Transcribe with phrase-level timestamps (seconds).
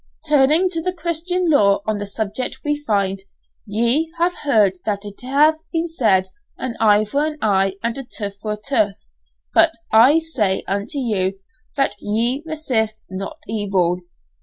[0.27, 3.21] Turning to the Christian law on the subject we find,
[3.67, 8.03] "Ye have heard that it hath been said an eye for an eye, and a
[8.03, 9.05] tooth for a tooth,
[9.53, 11.37] but I say unto you
[11.75, 13.99] that ye resist not evil."